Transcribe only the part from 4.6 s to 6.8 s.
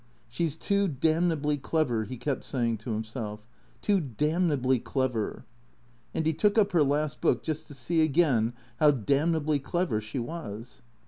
clever/' And he took up